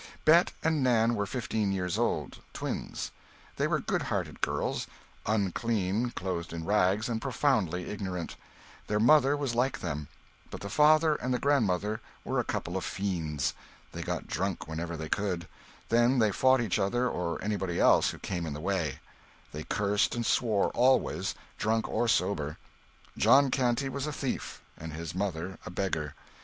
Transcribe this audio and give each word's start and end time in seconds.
Bet 0.25 0.51
and 0.63 0.81
Nan 0.81 1.13
were 1.13 1.27
fifteen 1.27 1.71
years 1.71 1.95
old 1.95 2.39
twins. 2.53 3.11
They 3.57 3.67
were 3.67 3.79
good 3.79 4.01
hearted 4.01 4.41
girls, 4.41 4.87
unclean, 5.27 6.09
clothed 6.15 6.53
in 6.53 6.65
rags, 6.65 7.07
and 7.07 7.21
profoundly 7.21 7.87
ignorant. 7.87 8.35
Their 8.87 8.99
mother 8.99 9.37
was 9.37 9.53
like 9.53 9.77
them. 9.79 10.07
But 10.49 10.61
the 10.61 10.71
father 10.71 11.13
and 11.17 11.31
the 11.31 11.37
grandmother 11.37 12.01
were 12.25 12.39
a 12.39 12.43
couple 12.43 12.77
of 12.77 12.83
fiends. 12.83 13.53
They 13.91 14.01
got 14.01 14.25
drunk 14.27 14.67
whenever 14.67 14.97
they 14.97 15.07
could; 15.07 15.47
then 15.89 16.17
they 16.17 16.31
fought 16.31 16.61
each 16.61 16.79
other 16.79 17.07
or 17.07 17.39
anybody 17.43 17.79
else 17.79 18.09
who 18.09 18.17
came 18.17 18.47
in 18.47 18.53
the 18.53 18.59
way; 18.59 19.01
they 19.51 19.65
cursed 19.65 20.15
and 20.15 20.25
swore 20.25 20.69
always, 20.71 21.35
drunk 21.59 21.87
or 21.87 22.07
sober; 22.07 22.57
John 23.19 23.51
Canty 23.51 23.87
was 23.87 24.07
a 24.07 24.11
thief, 24.13 24.63
and 24.75 24.93
his 24.93 25.13
mother 25.13 25.59
a 25.63 25.69
beggar. 25.69 26.15